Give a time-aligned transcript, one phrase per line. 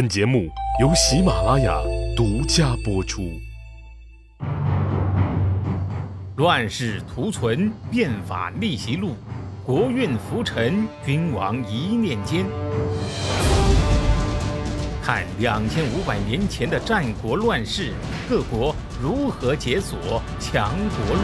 [0.00, 0.48] 本节目
[0.80, 1.78] 由喜马拉雅
[2.16, 3.38] 独家播出。
[6.36, 9.14] 乱世图存，变法逆袭录，
[9.62, 12.46] 国运浮沉，君王一念间。
[15.02, 17.92] 看两千五百年前的战国乱世，
[18.26, 21.22] 各国如何解锁强国路。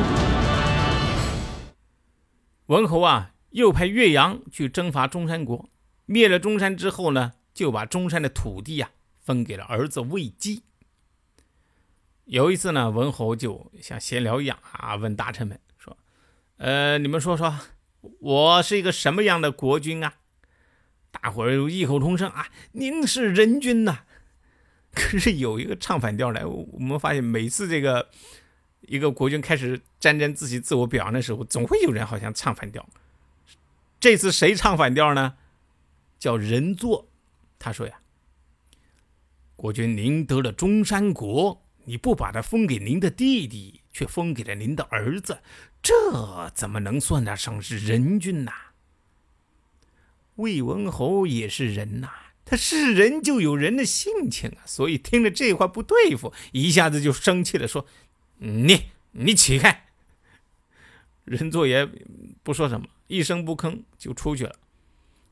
[2.66, 5.70] 文侯啊，又派岳阳去征伐中山国，
[6.04, 7.32] 灭了中山之后呢？
[7.56, 10.62] 就把中山的土地呀分给了儿子魏姬。
[12.26, 15.96] 有一次呢，文侯就像闲聊一样啊，问大臣们说
[16.58, 17.58] ：“呃，你们说说，
[18.20, 20.16] 我是一个什么样的国君啊？”
[21.10, 24.00] 大伙儿异口同声啊：“您是仁君呐！”
[24.92, 28.10] 可是有一个唱反调来，我们发现每次这个
[28.82, 32.86] 一个国君开始沾沾自喜、自我表扬的时候，总会有人好像唱反调。
[33.98, 35.36] 这次谁唱反调呢？
[36.18, 37.08] 叫人作。
[37.66, 37.98] 他说呀
[39.56, 45.40] ：“国君，您得了中山国，你不把它封给您的弟弟，却封给了您的儿子，
[45.82, 48.52] 这怎么能算得上是人君呐？”
[50.36, 52.08] 魏文侯也是人呐，
[52.44, 57.84] 他是人就有人的性情啊，所以听了这话不对付，一下子就生气了，说
[58.38, 59.88] ：“你你起开！”
[61.26, 61.84] 人作也
[62.44, 64.54] 不说什么，一声不吭就出去了。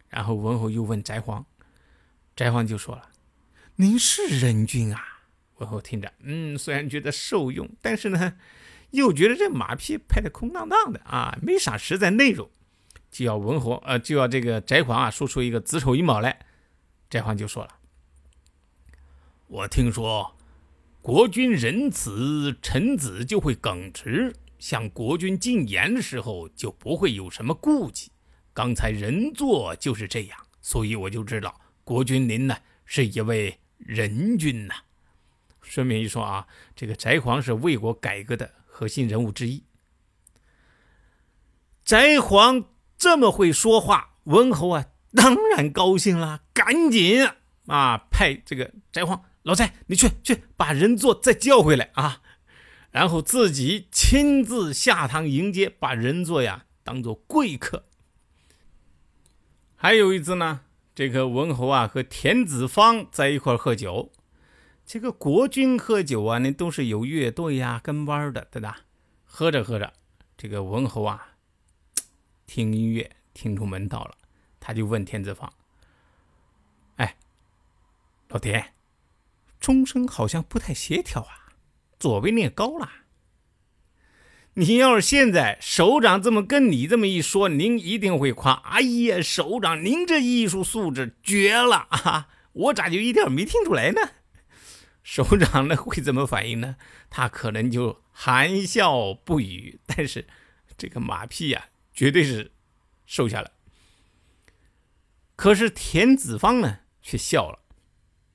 [0.09, 1.45] 然后文侯又问翟璜。
[2.37, 3.11] 翟璜就说了
[3.77, 5.01] ：“您是仁君啊！”
[5.59, 8.37] 文侯听着，嗯，虽然觉得受用，但是呢，
[8.91, 12.51] 又觉得这马屁拍得空荡荡的啊，没啥实在内容，
[13.09, 16.45] 就要文侯呃，就要这个翟璜啊，说出一个子丑寅卯来。
[17.09, 17.77] 翟璜就说了
[19.47, 20.35] ：“我听说
[21.01, 28.11] 国君仁慈，臣子就会耿直，向国君进言的时候就不会有什么顾忌。
[28.53, 34.75] 刚才人作就是这样，所以我就知道。”国君，您呢是一位仁君呐。
[35.61, 39.63] 顺便一说啊，这个翟璜是魏国改革的核心人物之一。
[41.85, 42.65] 翟璜
[42.97, 47.27] 这么会说话，文侯啊当然高兴了，赶紧
[47.67, 52.23] 啊派这个翟璜老翟，你去去把人座再叫回来啊，
[52.91, 57.85] 然后自己亲自下堂迎接，把人座呀当做贵客。
[59.77, 60.63] 还有一次呢。
[60.95, 64.13] 这个文侯啊和田子方在一块喝酒，
[64.87, 68.83] 这个国君喝酒啊，那都是有乐队呀、跟班的，对吧？
[69.25, 69.93] 喝着喝着，
[70.37, 71.35] 这个文侯啊，
[72.47, 74.17] 听音乐听出门道了，
[74.61, 75.53] 他就问田子方
[76.97, 77.17] ：“哎，
[78.29, 78.75] 老田，
[79.59, 81.51] 钟声好像不太协调啊，
[81.99, 82.89] 左边那高了。”
[84.57, 94.01] 你要是现在首长这么跟你这么一说，您一定会夸：“哎呀，首长，您这艺术素质绝了啊！” 我咋就一点没听出来呢？
[95.03, 96.77] 首长呢会怎么反应呢？
[97.11, 100.29] 他可能就含笑不语，但是
[100.79, 102.53] 这个马屁呀，绝对是
[103.07, 103.51] 收下了。
[105.35, 107.59] 可是田子方呢却笑了，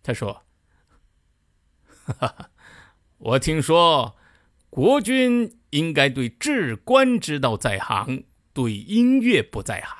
[0.03, 0.43] 他说
[2.03, 2.51] ：“哈哈，
[3.19, 4.17] 我听说。”
[4.71, 9.95] 国君应该对治官之道在行，对音乐不在行。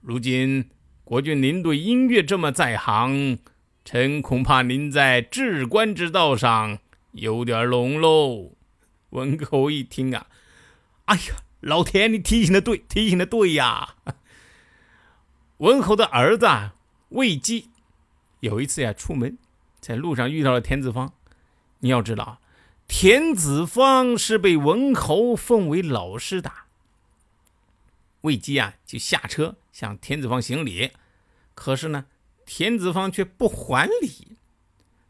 [0.00, 0.70] 如今
[1.04, 3.38] 国君您对音乐这么在行，
[3.84, 6.78] 臣恐怕您在治官之道上
[7.12, 8.52] 有点聋喽。
[9.10, 10.26] 文侯一听啊，
[11.06, 13.96] 哎呀，老田，你提醒的对，提醒的对呀。
[15.58, 16.46] 文侯的儿子
[17.08, 17.70] 魏姬
[18.40, 19.36] 有一次呀，出门
[19.80, 21.12] 在路上遇到了田子方。
[21.80, 22.40] 你要知道。
[22.88, 26.50] 田子方是被文侯奉为老师的，
[28.22, 30.90] 魏姬啊就下车向田子方行礼，
[31.54, 32.06] 可是呢，
[32.44, 34.36] 田子方却不还礼，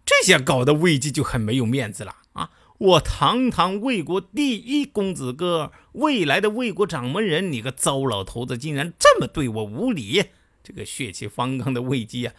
[0.04, 2.50] 这下搞得魏姬就很没有面子了啊！
[2.78, 10.26] 我堂堂魏国第一公子哥，未来的魏国掌门人，你个糟老头子竟然这么对我无礼！
[10.62, 12.34] 这个血气方刚的魏姬啊，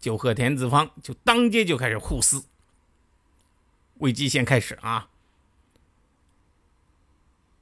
[0.00, 2.44] 就和田子方就当街就开始互撕。
[3.98, 5.08] 魏姬先开始啊，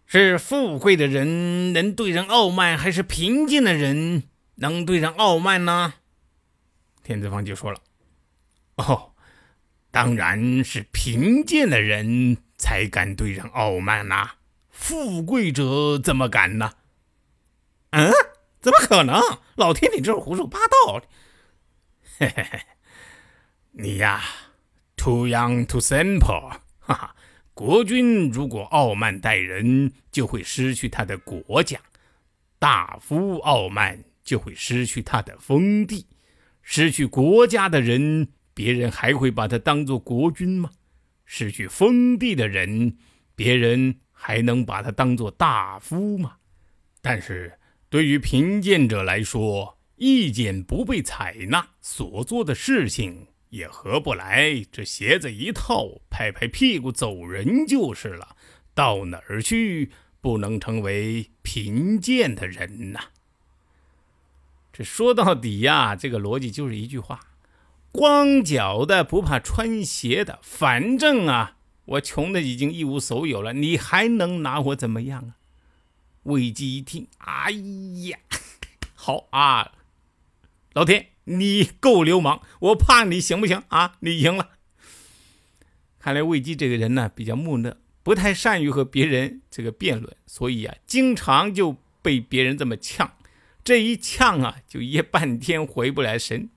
[0.07, 4.25] 是富贵的人能对人傲慢，还是贫贱的人
[4.57, 5.95] 能对人傲慢呢？
[7.03, 7.81] 田子方就说了
[8.77, 9.13] ：“哦，
[9.91, 14.33] 当然是贫贱的人才敢对人傲慢呐，
[14.71, 16.75] 富贵者怎么敢呢？”
[17.91, 18.11] 嗯，
[18.61, 19.21] 怎么可能？
[19.57, 21.03] 老天，你这是胡说八道！
[22.19, 22.61] 嘿嘿嘿，
[23.73, 24.23] 你呀。
[25.03, 26.49] Too young, to simple。
[26.79, 27.17] 哈哈，
[27.55, 31.77] 国君如果傲慢待人，就会失去他的国家；
[32.61, 36.07] 大夫傲慢，就会失去他的封地。
[36.63, 40.71] 失去国家的人别人还会把他当做国君吗？
[41.25, 42.97] 失去封地的人，
[43.35, 46.37] 别人还能把他当做大夫吗？
[47.01, 47.53] 但是
[47.89, 58.35] 对于贫贱者来说，意见不被采纳，所做的事情也合不来，这鞋子一套，拍拍屁股走人就是了。
[58.75, 59.91] 到哪儿去
[60.23, 63.01] 不能成为贫贱的人呐？
[64.73, 67.21] 这说到底呀，这个逻辑就是一句话：
[67.93, 70.39] 光脚的不怕穿鞋的。
[70.43, 75.37] 反正啊，我穷的已经一无所有了，你还能拿我怎么样啊？
[76.23, 78.19] 魏姬一听，哎呀，
[78.97, 79.73] 好啊，
[80.73, 83.97] 老天，你够流氓，我怕你行不行啊？
[84.01, 84.51] 你赢了。
[85.99, 87.77] 看来魏姬这个人呢，比较木讷。
[88.03, 93.13] 不太善于和别人这个辩论，所以啊，经常就被别人这么呛，
[93.63, 96.51] 这一呛啊，就噎半天回不来神。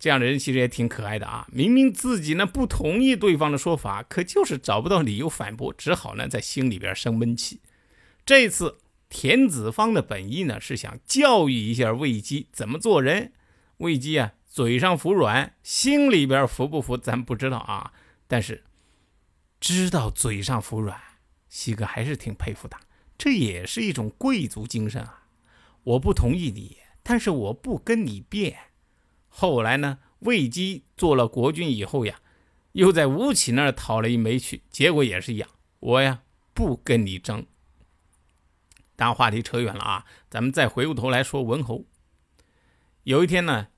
[0.00, 7.60] 这样的人其实也挺可爱的啊，明明自己呢不同意对方的说法，可就是找不到理由反驳，只好呢在心里边生闷气。
[8.26, 13.32] 这次田子方的本意呢是想教育一下魏姬怎么做人，
[13.84, 17.92] 魏姬啊嘴上服软，心里边服不服咱不知道啊，
[18.26, 18.64] 但是。
[19.60, 21.00] 知道嘴上服软，
[21.48, 22.78] 西哥还是挺佩服他，
[23.16, 25.26] 这也是一种贵族精神啊！
[25.84, 28.58] 我不同意你，但是我不跟你辩。
[29.26, 32.20] 后来呢，魏姬做了国君以后呀，
[32.72, 35.48] 又在吴起那儿讨了一枚去，结果也是一样。
[35.80, 37.46] 我呀，不跟你争。
[38.96, 41.86] 当话题扯远了啊，咱们再回过头来说文侯。
[43.04, 43.68] 有一天呢，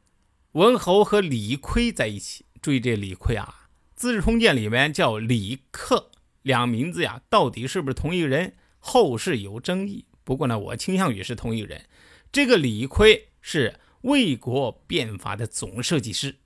[0.57, 3.69] 文侯和李悝在一起，注意这李悝啊。
[3.95, 6.11] 《资治通鉴》里面叫李克，
[6.41, 8.57] 两名字呀，到底是不是同一个人？
[8.79, 10.07] 后世有争议。
[10.25, 11.85] 不过呢，我倾向于是同一个人。
[12.33, 16.37] 这个李悝是魏国变法的总设计师。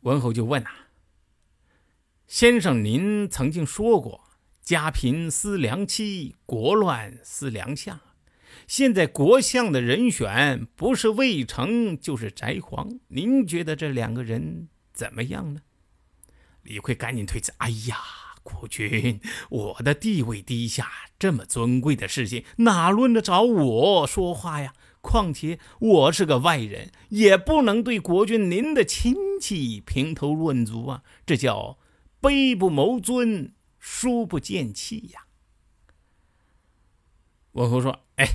[0.00, 0.88] 文侯就问啊
[2.26, 4.30] ：“先生，您曾经说过，
[4.62, 8.00] 家贫思良妻，国乱思良相。
[8.66, 15.60] 现在国相的人选不是魏成就是翟黄，您觉得这两个人怎么样呢？”
[16.62, 17.96] 李逵赶紧推辞：“哎呀，
[18.42, 19.20] 国君，
[19.50, 20.88] 我的地位低下，
[21.18, 24.72] 这么尊贵的事情哪轮得着我说话呀？
[25.00, 31.02] 况且我是个外人，也不能对国君您的亲戚评头论足啊！
[31.26, 31.78] 这叫
[32.20, 35.26] 卑不谋尊，疏不见气呀。”
[37.52, 38.26] 文侯说：“哎，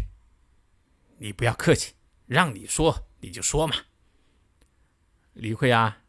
[1.18, 1.94] 你不要客气，
[2.26, 3.76] 让你说你就说嘛。”
[5.34, 6.00] 李逵啊。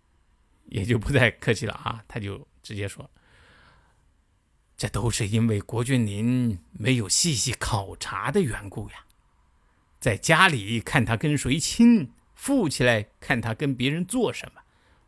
[0.70, 3.10] 也就不再客气了啊，他就直接说
[4.76, 9.06] ：“这都是因为国君您没有细细考察的缘故呀。
[9.98, 14.60] 在家里看他跟谁亲，富起来看他跟别人做什么，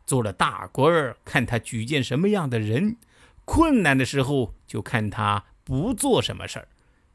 [0.03, 2.97] 做了大官儿看他举荐什么样的人，
[3.45, 6.67] 困难的时候就看他不做什么事儿，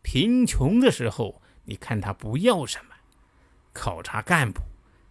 [0.07, 2.95] 贫穷的时候你看他不要什么。
[3.73, 4.63] 考察干部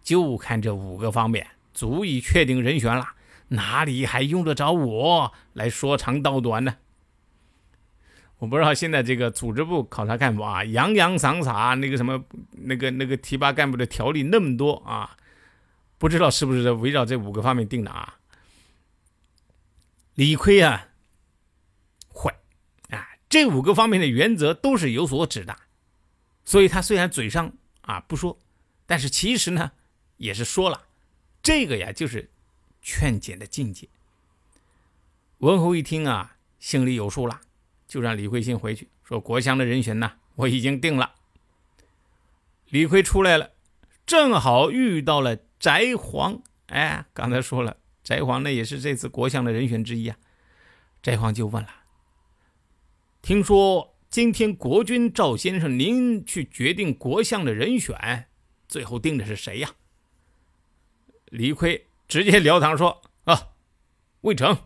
[0.02, 3.06] 就看这五个方面，足以确定人选了。”
[3.48, 6.76] 哪里还用得着我来说长道短呢？
[8.38, 15.14] 我不知道现在这个组织部考察干部啊，洋洋洒洒那个什么那个那个提拔干部的条例那么多啊，
[15.98, 18.16] 不知道是不是围绕这五个方面定的啊？
[20.14, 20.88] 理亏啊，
[23.28, 25.56] 这五个方面的原则都是有所指的，
[26.44, 27.52] 所以他虽然嘴上
[27.82, 28.38] 啊不说，
[28.86, 29.72] 但是其实呢
[30.16, 30.86] 也是说了，
[31.42, 32.30] 这个呀就是。
[32.88, 33.88] 劝谏的境界。
[35.38, 37.40] 文侯一听啊，心里有数了，
[37.88, 41.16] 就让李逵先回去说：“国相的人选呢，我已经定了。”
[42.70, 43.50] 李逵出来了，
[44.06, 46.40] 正好遇到了翟黄。
[46.66, 50.16] 哎，刚才说了，翟黄呢也是这次国相的人选之一啊。
[51.02, 51.68] 翟黄就问了
[53.26, 58.28] ：“听说今天国君赵先生您去决定国相的人选，
[58.68, 59.74] 最后定的是谁呀？”
[61.26, 61.88] 李逵。
[62.06, 63.48] 直接撩堂说：“啊，
[64.20, 64.56] 魏成。”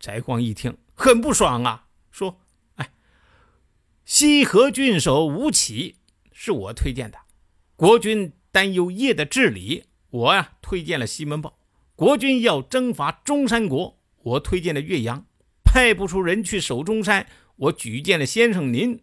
[0.00, 2.40] 翟光一听很不爽啊，说
[2.74, 2.90] ：“哎，
[4.04, 5.98] 西河郡守吴起
[6.32, 7.18] 是我推荐的，
[7.76, 11.56] 国君担忧业的治理，我呀推荐了西门豹。
[11.94, 15.24] 国君要征伐中山国，我推荐了岳阳。
[15.72, 17.26] 派不出人去守中山，
[17.56, 19.00] 我举荐了先生您。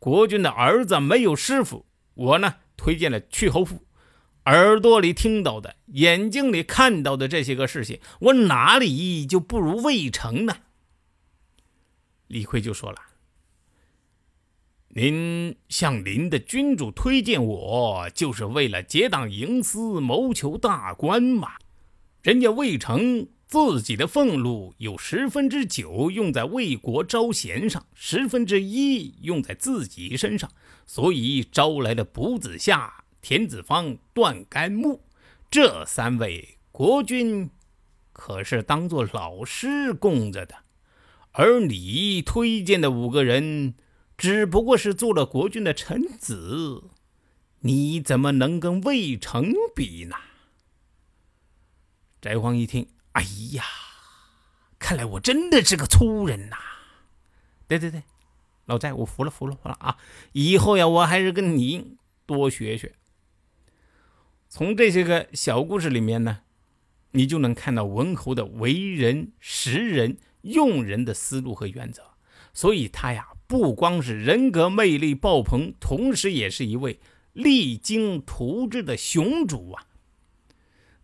[0.00, 3.84] 国君的儿子没有师傅，我呢推荐了去侯府。”
[4.46, 10.56] 耳朵里听到的，眼睛里看到的这些个事情，我哪里就不如魏成呢？
[12.26, 12.98] 李逵就说了
[14.90, 21.52] ：“您向您的君主推荐我，就是为了结党营私，谋求大官嘛。
[22.22, 30.50] 人家魏成自己的俸禄有十分之九用在魏国招贤上，十分之一用在自己身上，
[30.84, 35.00] 所以招来了卜子夏、田子方、段干木
[35.50, 37.48] 这三位国君，
[38.12, 40.56] 可是当做老师供着的。
[41.32, 43.74] 而你推荐的五个人，
[44.16, 46.90] 只不过是做了国君的臣子，
[47.60, 50.16] 你怎么能跟魏成比呢？
[52.20, 53.22] 翟荒一听，哎
[53.52, 53.64] 呀，
[54.78, 56.56] 看来我真的是个粗人呐！
[57.68, 58.02] 对对对，
[58.66, 59.98] 老翟，我服了服了服了啊！
[60.32, 61.96] 以后呀，我还是跟你
[62.26, 62.94] 多学学。
[64.48, 66.40] 从这些个小故事里面呢，
[67.12, 72.02] 你就能看到文侯的为人、识人、用人的思路和原则。
[72.52, 76.98] 所以他呀，不光是人格魅力爆棚，同时也是一位
[77.32, 79.84] 励精图治的雄主啊。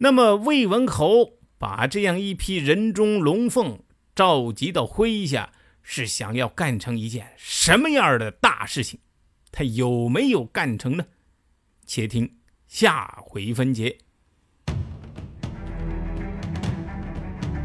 [0.05, 3.79] 那么魏文侯把这样一批人中龙凤
[4.15, 5.51] 召集到麾下，
[5.83, 9.01] 是想要干成一件什么样的大事情？
[9.51, 11.07] 他有没有干成呢？
[11.87, 12.31] 且听
[12.69, 13.97] 下回分解。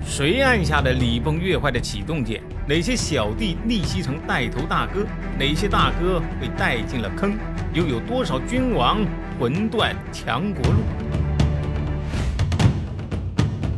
[0.01, 2.41] 谁按下了礼崩乐坏的启动键？
[2.65, 5.05] 哪些小弟逆袭成带头大哥？
[5.38, 7.38] 哪些大哥被带进了坑？
[7.74, 9.05] 又有多少君王
[9.38, 10.79] 魂断强国路？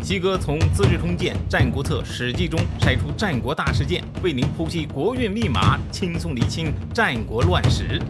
[0.03, 8.01] 西哥从《资治通鉴》《战国策》《史记》中筛出战国大事件，为您剖析国运密码，轻松理清战国乱史。